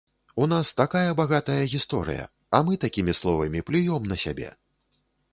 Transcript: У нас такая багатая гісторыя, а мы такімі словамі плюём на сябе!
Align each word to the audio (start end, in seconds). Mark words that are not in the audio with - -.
У 0.43 0.45
нас 0.51 0.67
такая 0.79 1.09
багатая 1.19 1.57
гісторыя, 1.73 2.25
а 2.59 2.61
мы 2.69 2.77
такімі 2.85 3.13
словамі 3.19 3.61
плюём 3.69 4.09
на 4.13 4.17
сябе! 4.23 4.49